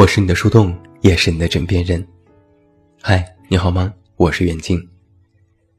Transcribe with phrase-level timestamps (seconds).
[0.00, 2.02] 我是你的树洞，也是你的枕边人。
[3.02, 3.92] 嗨，你好吗？
[4.16, 4.82] 我是远近。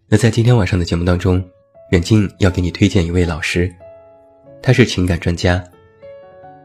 [0.07, 1.43] 那在今天晚上的节目当中，
[1.89, 3.73] 远近要给你推荐一位老师，
[4.61, 5.63] 他是情感专家。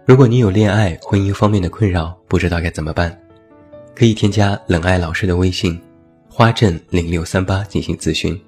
[0.05, 3.19] 如果你有恋爱、婚姻方面的困扰，不知道该怎么办，
[3.95, 5.81] 可以添加冷爱老师的微信
[6.29, 8.39] “花镇零六三八”进行咨询。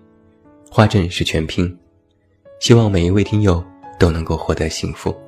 [0.70, 1.74] 花镇是全拼。
[2.60, 3.64] 希望每一位听友
[3.98, 5.18] 都能够获得幸福。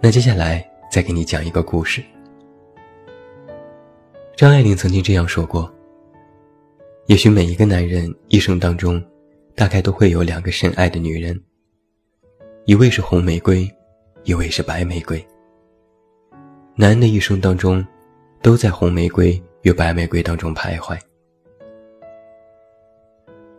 [0.00, 0.66] 那接下来。
[0.90, 2.02] 再给你讲一个故事。
[4.34, 5.72] 张爱玲曾经这样说过
[7.06, 9.02] ：“也许每一个男人一生当中，
[9.54, 11.38] 大概都会有两个深爱的女人，
[12.64, 13.68] 一位是红玫瑰，
[14.24, 15.24] 一位是白玫瑰。
[16.74, 17.84] 男人的一生当中，
[18.40, 20.98] 都在红玫瑰与白玫瑰当中徘徊。”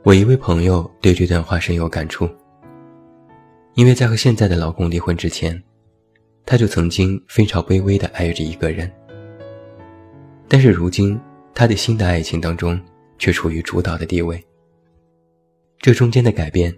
[0.04, 2.28] 我一位朋友对这段话深有感触，
[3.76, 5.62] 因为在和现在的老公离婚之前。
[6.46, 8.92] 他就曾经非常卑微的爱着一个人，
[10.48, 11.20] 但是如今
[11.54, 12.80] 他的新的爱情当中
[13.18, 14.44] 却处于主导的地位。
[15.80, 16.76] 这中间的改变，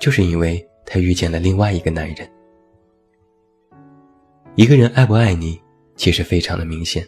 [0.00, 2.30] 就是因为他遇见了另外一个男人。
[4.56, 5.60] 一个人爱不爱你，
[5.96, 7.06] 其实非常的明显。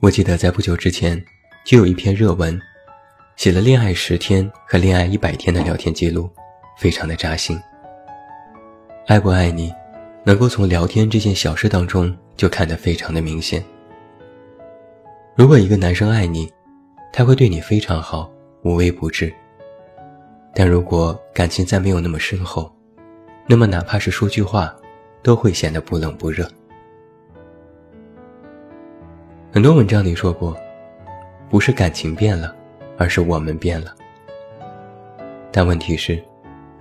[0.00, 1.24] 我记得在不久之前，
[1.64, 2.60] 就有一篇热文，
[3.36, 6.28] 写了恋爱十天和恋爱一百天的聊天记录，
[6.76, 7.58] 非常的扎心。
[9.06, 9.72] 爱不爱你，
[10.24, 13.62] 能够从聊天这件小事当中就看得非常的明显。
[15.36, 16.52] 如果一个男生爱你，
[17.12, 18.28] 他会对你非常好，
[18.62, 19.32] 无微不至。
[20.52, 22.68] 但如果感情再没有那么深厚，
[23.46, 24.74] 那么哪怕是说句话，
[25.22, 26.44] 都会显得不冷不热。
[29.52, 30.56] 很多文章里说过，
[31.48, 32.52] 不是感情变了，
[32.98, 33.94] 而是我们变了。
[35.52, 36.20] 但问题是，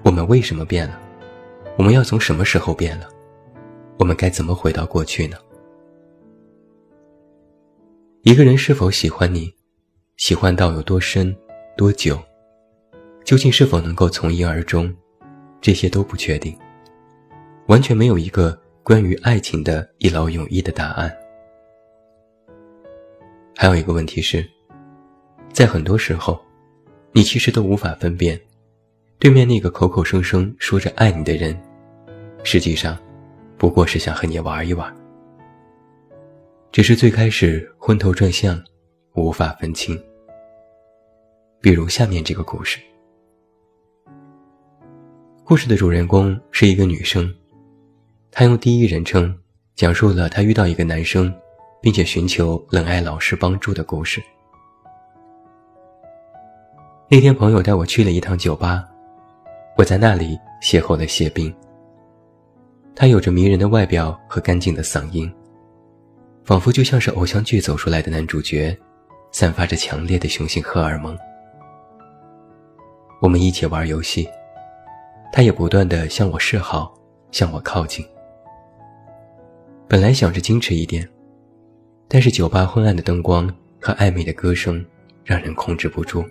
[0.02, 1.00] 我们为什么变了？
[1.78, 3.09] 我们要从什么时候变了？
[4.00, 5.38] 我们该怎么回到过去呢？
[8.22, 9.53] 一个人是否喜欢你，
[10.16, 11.35] 喜欢到有多深、
[11.75, 12.18] 多久，
[13.25, 14.94] 究竟是否能够从一而终，
[15.59, 16.58] 这些都不确定，
[17.68, 21.14] 完全没有一个关于爱情的一劳永逸的答案。
[23.58, 24.50] 还有一个问题是，
[25.52, 26.40] 在很多时候，
[27.12, 28.40] 你其实都无法分辨。
[29.18, 31.58] 对面那个口口声声说着爱你的人，
[32.46, 32.96] 实际上
[33.58, 34.96] 不过是想和你玩一玩，
[36.72, 38.64] 只是最开始昏头转向，
[39.16, 40.00] 无法分清。
[41.60, 42.80] 比如下面这个故事，
[45.44, 47.34] 故事的主人公是一个女生，
[48.30, 49.36] 她用第一人称
[49.74, 51.34] 讲述了她遇到一个男生，
[51.82, 54.22] 并且寻求冷爱老师帮助的故事。
[57.10, 58.88] 那天朋友带我去了一趟酒吧。
[59.78, 61.52] 我在那里邂逅了谢冰。
[62.96, 65.30] 他有着迷人的外表和干净的嗓音，
[66.46, 68.76] 仿佛就像是偶像剧走出来的男主角，
[69.34, 71.18] 散发着强烈的雄性荷尔蒙。
[73.22, 74.26] 我们一起玩游戏，
[75.34, 76.98] 他也不断的向我示好，
[77.32, 78.06] 向我靠近。
[79.90, 81.08] 本来想着矜持一点，
[82.08, 84.84] 但是酒吧昏暗的灯光和暧昧的歌声
[85.26, 86.24] 让人控制不住。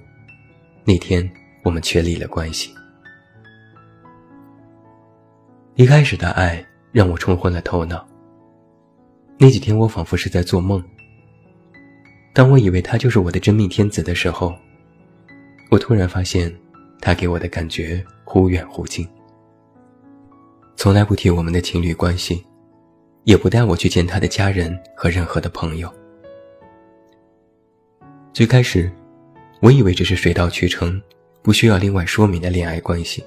[0.82, 1.30] 那天
[1.62, 2.74] 我们确立了关系。
[5.76, 8.06] 一开始的爱让我冲昏了头脑。
[9.36, 10.82] 那几天我仿佛是在做梦。
[12.32, 14.54] 当我以为他就是我的真命天子的时候，
[15.72, 16.52] 我突然发现，
[17.00, 19.04] 他给我的感觉忽远忽近。
[20.76, 22.44] 从来不提我们的情侣关系，
[23.24, 25.92] 也不带我去见他的家人和任何的朋友。
[28.32, 28.88] 最开始，
[29.58, 31.02] 我以为这是水到渠成，
[31.42, 33.24] 不需要另外说明的恋爱关系。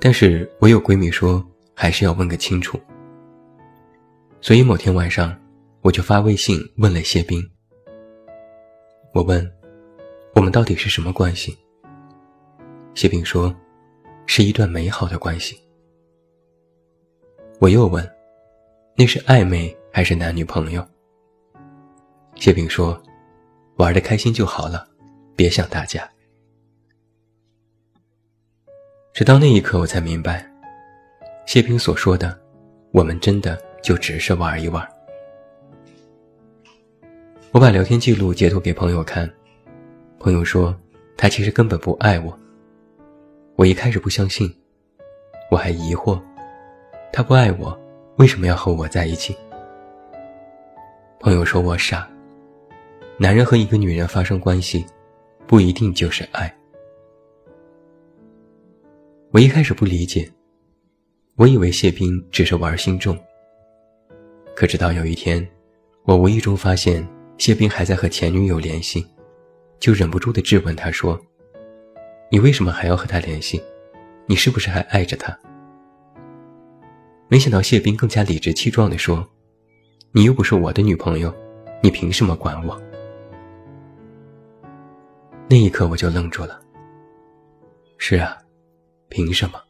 [0.00, 2.78] 但是我有闺蜜说，还是要问个清楚。
[4.40, 5.36] 所以某天晚上，
[5.82, 7.42] 我就发微信问了谢冰。
[9.12, 9.44] 我问，
[10.34, 11.58] 我们到底是什么关系？
[12.94, 13.54] 谢冰说，
[14.26, 15.58] 是一段美好的关系。
[17.60, 18.08] 我又问，
[18.96, 20.86] 那是暧昧还是男女朋友？
[22.36, 23.00] 谢冰说，
[23.78, 24.86] 玩的开心就好了，
[25.34, 26.08] 别想大家。
[29.18, 30.48] 直到那一刻，我才明白，
[31.44, 32.38] 谢平所说的，
[32.92, 34.88] 我们真的就只是玩一玩。
[37.50, 39.28] 我把聊天记录截图给朋友看，
[40.20, 40.72] 朋友说
[41.16, 42.38] 他其实根本不爱我。
[43.56, 44.48] 我一开始不相信，
[45.50, 46.22] 我还疑惑，
[47.12, 47.76] 他不爱我，
[48.18, 49.36] 为什么要和我在一起？
[51.18, 52.08] 朋友说我傻，
[53.16, 54.86] 男人和一个女人发生关系，
[55.44, 56.54] 不一定就是爱。
[59.30, 60.26] 我一开始不理解，
[61.36, 63.14] 我以为谢斌只是玩心重，
[64.56, 65.46] 可直到有一天，
[66.04, 69.06] 我无意中发现谢斌还在和前女友联系，
[69.78, 71.20] 就忍不住的质问他说
[72.32, 73.62] ：“你为什么还要和他联系？
[74.24, 75.38] 你是不是还爱着他？”
[77.28, 79.28] 没想到谢斌更加理直气壮地说
[80.10, 81.30] ：“你又不是我的女朋友，
[81.82, 82.80] 你凭什么管我？”
[85.50, 86.58] 那一刻我就愣住了。
[87.98, 88.38] 是啊，
[89.08, 89.60] 凭什么？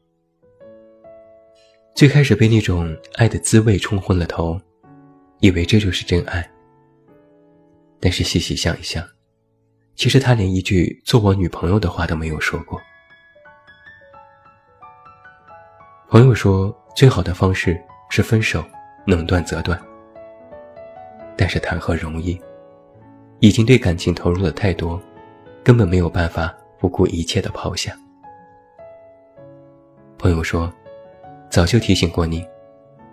[1.95, 4.61] 最开始被那种爱的滋味冲昏了头，
[5.41, 6.49] 以为这就是真爱。
[8.01, 9.05] 但是细细想一想，
[9.97, 12.81] 其实他连一句做我女朋友的话都没有说过。
[16.09, 17.81] 朋友说，最好的方式
[18.11, 18.65] 是分手，
[19.07, 19.81] 能断则断。
[21.37, 22.41] 但是谈何容易？
[23.41, 25.01] 已经对感情投入了太多，
[25.63, 27.97] 根本没有办法不顾一切的抛下。
[30.19, 30.71] 朋友说。
[31.51, 32.47] 早就提醒过你，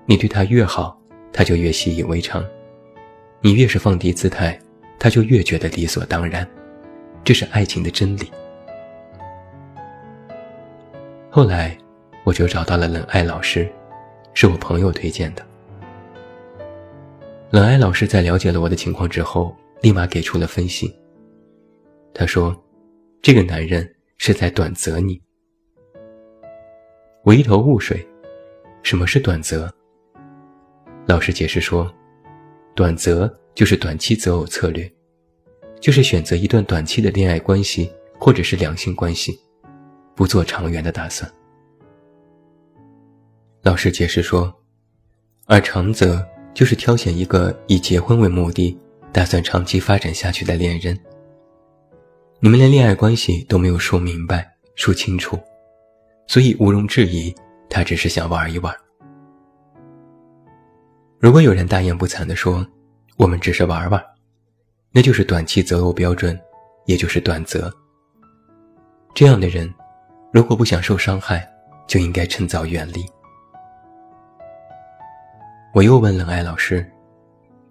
[0.06, 1.00] 你对他越好，
[1.32, 2.44] 他就越习以为常；
[3.40, 4.60] 你越是放低姿态，
[5.00, 6.46] 他就越觉得理所当然。
[7.24, 8.30] 这是爱情的真理。
[11.30, 11.78] 后来，
[12.26, 13.72] 我就找到了冷爱老师，
[14.34, 15.42] 是我朋友推荐的。
[17.52, 20.94] 冷爱老师在了解了我的情况之后，立马给出了分析。
[22.14, 22.54] 他说
[23.24, 25.20] ：“这个男人是在短择你。”
[27.26, 28.08] 我一头雾水。
[28.84, 29.68] 什么是短择？
[31.08, 31.92] 老师解释说，
[32.76, 34.88] 短择就是短期择偶策略，
[35.82, 39.40] 就是选择一段短期的恋爱关系或者是两性关系，
[40.14, 41.28] 不做长远的打算。
[43.64, 44.54] 老师解释说，
[45.48, 46.24] 而长择
[46.54, 48.78] 就是挑选一个以结婚为目的，
[49.12, 50.96] 打算长期发展下去的恋人。
[52.40, 55.40] 你们连恋爱关系都没有说明白、说清楚，
[56.28, 57.34] 所以毋庸置疑。
[57.68, 58.74] 他只是想玩一玩。
[61.20, 62.66] 如果有人大言不惭地说
[63.18, 64.02] ：“我们只是玩玩”，
[64.94, 66.40] 那就是短期择偶标准，
[66.86, 67.74] 也就是短择。
[69.14, 69.74] 这样的人，
[70.32, 71.46] 如果不想受伤害，
[71.86, 73.04] 就应该趁早远离。
[75.74, 76.90] 我又问冷爱老师：“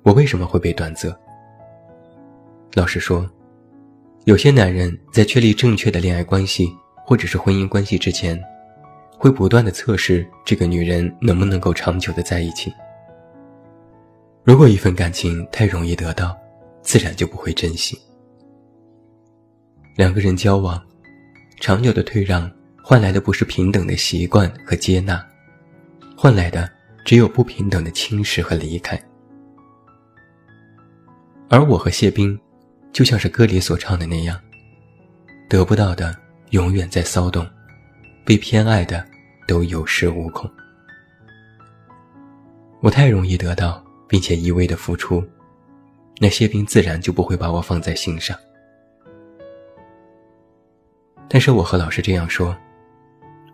[0.02, 1.18] 我为什么会被短择？”
[2.74, 3.26] 老师说
[4.26, 6.70] ：“有些男人在确立正确的恋爱关系
[7.04, 8.42] 或者是婚姻关系之前。”
[9.16, 12.70] 会不断的测试这个女人能不能够长久的在一起。
[14.42, 16.36] 如果一份感情太容易得到，
[16.82, 17.98] 自然就不会珍惜。
[19.96, 20.84] 两个人交往，
[21.58, 22.50] 长久的退让
[22.82, 25.24] 换来的不是平等的习惯和接纳，
[26.14, 26.70] 换来的
[27.06, 29.00] 只有不平等的轻视和离开。
[31.48, 32.38] 而我和谢冰，
[32.92, 34.38] 就像是歌里所唱的那样，
[35.48, 36.14] 得不到的
[36.54, 37.44] 永远在骚动，
[38.24, 39.04] 被偏爱的。
[39.46, 40.50] 都有恃无恐。
[42.80, 45.22] 我太容易得到，并且一味的付出，
[46.18, 48.34] 那谢斌自然就不会把我放在心上。
[51.28, 52.56] 但是我和老师这样说，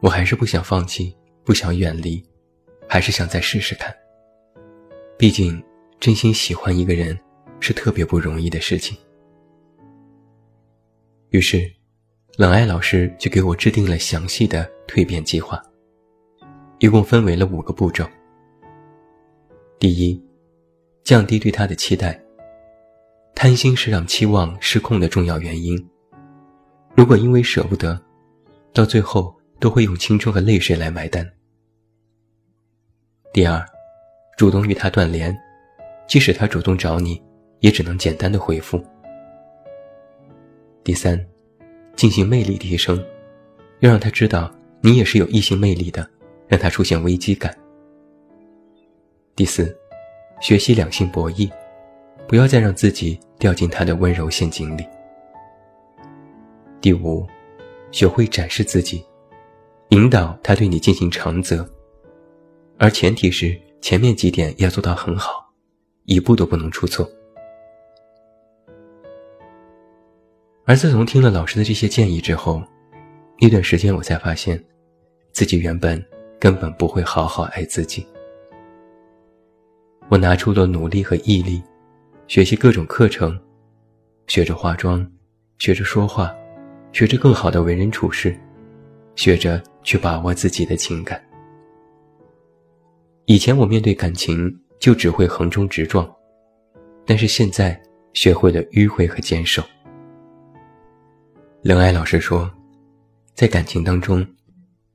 [0.00, 2.24] 我还是不想放弃，不想远离，
[2.88, 3.92] 还是想再试试看。
[5.18, 5.60] 毕竟，
[5.98, 7.18] 真心喜欢一个人
[7.58, 8.96] 是特别不容易的事情。
[11.30, 11.68] 于是，
[12.36, 15.62] 冷爱老师就给我制定了详细的蜕变计划。
[16.78, 18.08] 一共分为了五个步骤。
[19.78, 20.22] 第一，
[21.04, 22.18] 降低对他的期待。
[23.34, 25.78] 贪心是让期望失控的重要原因。
[26.94, 27.98] 如果因为舍不得，
[28.72, 31.26] 到最后都会用青春和泪水来买单。
[33.32, 33.64] 第二，
[34.36, 35.34] 主动与他断联，
[36.06, 37.22] 即使他主动找你，
[37.60, 38.82] 也只能简单的回复。
[40.82, 41.22] 第三，
[41.96, 43.02] 进行魅力提升，
[43.80, 46.08] 要让他知道你也是有异性魅力的。
[46.50, 47.56] 让他出现危机感。
[49.36, 49.72] 第四，
[50.40, 51.48] 学习两性博弈，
[52.26, 54.84] 不要再让自己掉进他的温柔陷阱里。
[56.80, 57.24] 第五，
[57.92, 59.00] 学会展示自己，
[59.90, 61.64] 引导他对你进行长择，
[62.78, 65.48] 而前提是前面几点要做到很好，
[66.06, 67.08] 一步都不能出错。
[70.70, 72.62] 而自从听了老师的这些建议之后，
[73.40, 74.64] 那段时间我才发现，
[75.32, 76.00] 自己原本。
[76.38, 78.06] 根本不会好好爱自己。
[80.08, 81.60] 我拿出了努力和毅力，
[82.28, 83.38] 学习各种课程，
[84.28, 85.04] 学着化妆，
[85.58, 86.32] 学着说话，
[86.92, 88.34] 学着更好的为人处事，
[89.16, 91.20] 学着去把握自己的情感。
[93.26, 96.08] 以前我面对感情就只会横冲直撞，
[97.04, 97.78] 但是现在
[98.14, 99.62] 学会了迂回和坚守。
[101.62, 102.50] 冷爱老师说，
[103.34, 104.26] 在感情当中。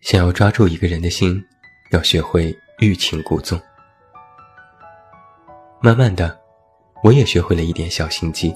[0.01, 1.43] 想要抓住一个人的心，
[1.91, 3.59] 要学会欲擒故纵。
[5.79, 6.35] 慢慢的，
[7.03, 8.55] 我也学会了一点小心机。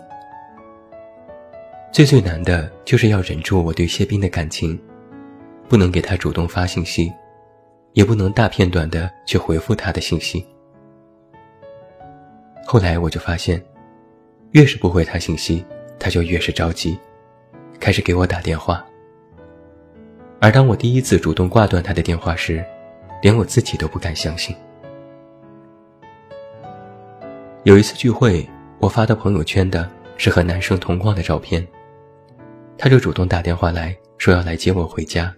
[1.91, 4.79] 最最难的就是要忍住我对谢斌的感情，
[5.67, 7.11] 不能给他主动发信息，
[7.93, 10.45] 也不能大片段的去回复他的信息。
[12.65, 13.63] 后来我就发现，
[14.51, 15.65] 越是不回他信息，
[15.99, 16.95] 他就越是着急，
[17.89, 18.85] 开始给我打电话。
[20.39, 22.63] 而当我第一次主动挂断他的电话时，
[23.19, 24.55] 连我自己都不敢相信。
[27.63, 31.67] 有一次聚会，我发到朋友圈的是和男生同框的照片。
[32.77, 35.35] 他就主动打电话来说要来接我回家，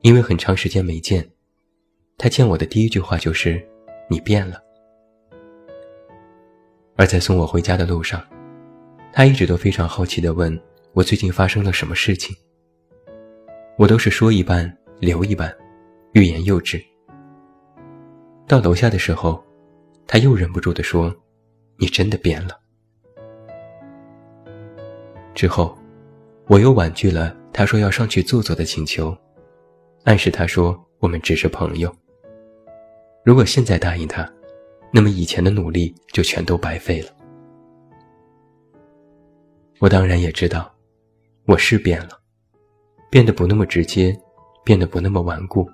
[0.00, 1.28] 因为很长时间没见，
[2.16, 3.62] 他见我的第一句话就是
[4.08, 4.56] “你变了”。
[6.96, 8.18] 而在送我回家的路上，
[9.12, 10.58] 他一直都非常好奇地问
[10.94, 12.34] 我最近发生了什么事情。
[13.76, 15.54] 我都是说一半留一半，
[16.12, 16.82] 欲言又止。
[18.46, 19.44] 到楼下的时候，
[20.06, 21.14] 他又忍不住地说
[21.78, 22.58] ：“你真的变了。”
[25.34, 25.76] 之后。
[26.46, 29.16] 我又婉拒了他说要上去坐坐的请求，
[30.04, 31.90] 暗示他说我们只是朋友。
[33.24, 34.30] 如果现在答应他，
[34.92, 37.08] 那么以前的努力就全都白费了。
[39.78, 40.70] 我当然也知道，
[41.46, 42.20] 我是变了，
[43.10, 44.16] 变得不那么直接，
[44.64, 45.68] 变得不那么顽固，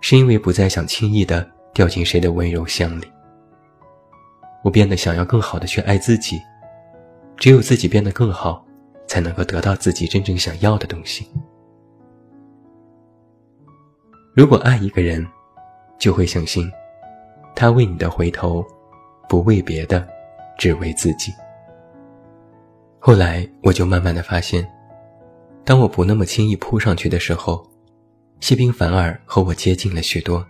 [0.00, 3.06] 是因为不再想轻易的掉进谁的温柔乡里。
[4.64, 6.40] 我变得想要更好的去爱自己，
[7.36, 8.64] 只有自己变得更好。
[9.08, 11.26] 才能够得到自己真正想要的东西。
[14.34, 15.26] 如果爱一个人，
[15.98, 16.70] 就会相信，
[17.56, 18.62] 他为你的回头，
[19.26, 20.06] 不为别的，
[20.58, 21.32] 只为自己。
[22.98, 24.62] 后来我就慢慢的发现，
[25.68, 27.62] 当我不那么轻易扑上去的时候，
[28.40, 30.42] 谢冰反而和我接近了许多。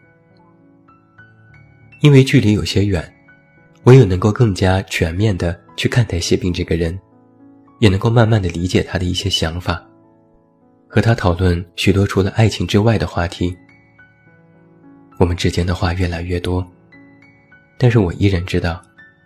[2.02, 3.12] 因为距离有些远，
[3.82, 6.96] 我也能够更加全面的去看待谢冰这个人。
[7.80, 9.84] 也能够慢慢的理解他的一些想法，
[10.86, 13.56] 和他讨论许多除了爱情之外的话题。
[15.18, 16.64] 我们之间的话越来越多，
[17.76, 18.80] 但是我依然知道，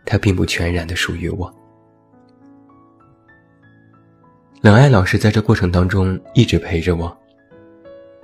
[0.06, 1.54] 他并不全然的属于我。
[4.62, 7.14] 冷爱老师在这过程当中一直陪着我。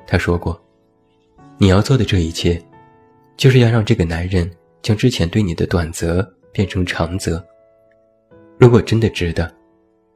[0.06, 0.58] 他说过
[1.58, 2.62] ：“你要做的这一切，
[3.36, 4.48] 就是要让这个男人
[4.80, 7.44] 将之前对你的短则变成长则。
[8.56, 9.52] 如果真的值得。”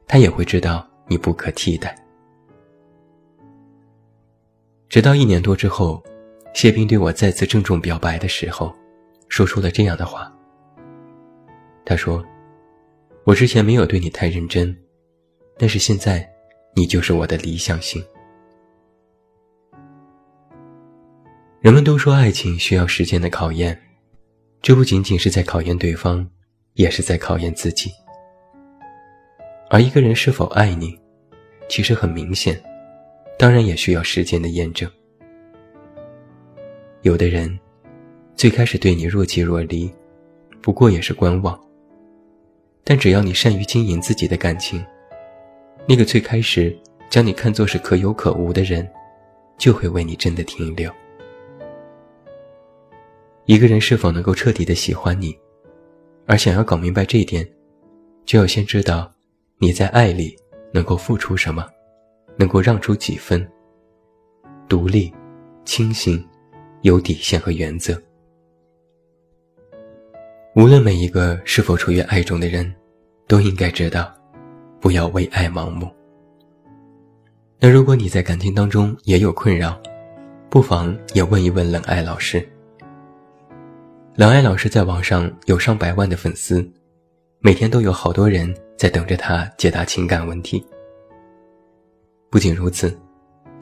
[0.05, 1.95] 他也会知道你不可替代。
[4.89, 6.03] 直到一年多之后，
[6.53, 8.71] 谢斌对我再次郑重表白的时候，
[9.29, 10.31] 说出了这样的话。
[11.85, 12.23] 他说
[13.23, 14.77] ：“我之前没有对你太认真，
[15.63, 16.29] 但是现在，
[16.75, 18.03] 你就是我的理想型。”
[21.61, 23.81] 人们都说爱情需要时间的考验，
[24.61, 26.29] 这不仅仅是在考验对方，
[26.73, 27.89] 也是在考验自己。
[29.69, 30.99] 而一个人是否爱你，
[31.69, 32.61] 其实很明显，
[33.39, 34.91] 当然也需要时间的验证。
[37.03, 37.57] 有的人，
[38.35, 39.89] 最开始对你若即若离，
[40.61, 41.57] 不过也是观望。
[42.83, 44.85] 但只要你善于经营自己的感情，
[45.85, 46.75] 那个最开始
[47.09, 48.89] 将你看作是可有可无的人，
[49.57, 50.91] 就会为你真的停留。
[53.45, 55.37] 一个人是否能够彻底的喜欢你，
[56.25, 57.45] 而想要搞明白这一点，
[58.25, 59.11] 就要先知道。
[59.59, 60.35] 你在爱里
[60.73, 61.65] 能够付出什么，
[62.37, 63.45] 能够让出几分？
[64.67, 65.13] 独立、
[65.63, 66.25] 清醒、
[66.81, 68.01] 有底线和原则。
[70.55, 72.73] 无论每一个是否处于爱中的人，
[73.27, 74.13] 都应该知道，
[74.83, 75.89] 不要为爱盲目。
[77.57, 79.81] 那如果你在感情当中也有困扰，
[80.49, 82.45] 不妨也问一问冷爱老师。
[84.15, 86.69] 冷爱老师在网上有上百万的粉丝，
[87.39, 88.53] 每天都有好多人。
[88.75, 90.61] 在等着他解答情感问题。
[92.29, 92.99] 不仅如此，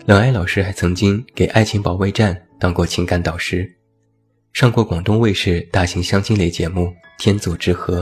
[0.07, 3.71] 冷爱老师还曾经给《爱情保卫战》当过情感导师，
[4.53, 6.87] 上过广东卫视大型相亲类节目
[7.19, 8.01] 《天作之合》，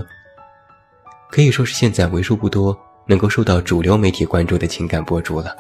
[1.30, 2.78] 可以说是现在为数不多
[3.10, 5.56] 能够受到主流媒体关注的情感博主了。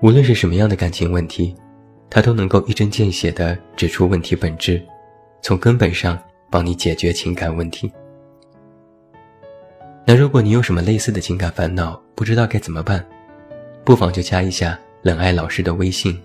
[0.00, 1.52] 无论是什么样的感情问题，
[2.08, 4.80] 他都能够一针见血地指出问题本质，
[5.42, 6.16] 从根本上
[6.48, 7.92] 帮你解决情感问题。
[10.04, 13.04] 那如果你有什么类似的情感烦恼，不知道该怎么办，
[13.84, 16.16] 不妨就加一下冷爱老师的微信，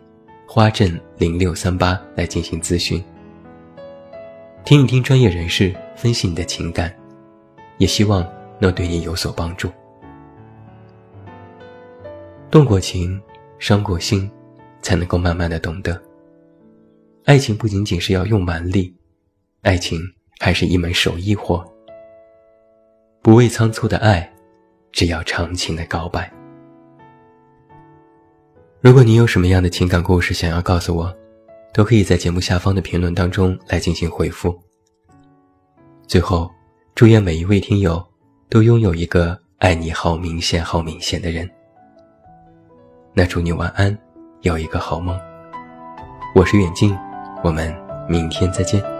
[0.47, 3.03] 花镇零六三八来进行咨询，
[4.63, 6.93] 听一听专业人士分析你的情感，
[7.79, 8.27] 也希望
[8.59, 9.69] 能对你有所帮助。
[12.49, 13.21] 动过情，
[13.59, 14.29] 伤过心，
[14.81, 16.01] 才能够慢慢的懂得，
[17.25, 18.95] 爱情不仅仅是要用蛮力，
[19.63, 19.99] 爱情
[20.39, 21.63] 还是一门手艺活。
[23.21, 24.33] 不畏仓促的爱，
[24.91, 26.31] 只要长情的告白。
[28.79, 31.13] 如果你有什么样的情感故事想要告诉我，
[31.73, 34.57] 都可以在节目下方的评论当中来进行回复。
[36.07, 36.49] 最后，
[36.95, 38.01] 祝愿每一位听友
[38.49, 41.49] 都拥有一个爱你好明显、好明显的人。
[43.13, 43.95] 那祝你晚安，
[44.41, 45.19] 有一个好梦。
[46.33, 46.97] 我是远近，
[47.43, 47.75] 我们
[48.07, 48.96] 明天再见。